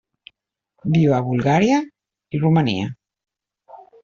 Viu 0.95 1.13
a 1.17 1.19
Bulgària 1.27 1.77
i 2.37 2.41
Romania. 2.45 2.89